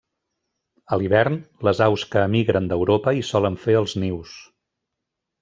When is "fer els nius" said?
3.67-4.35